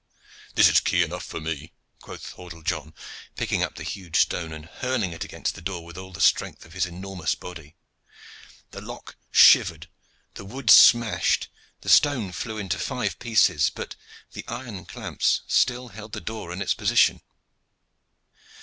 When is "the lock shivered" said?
8.71-9.89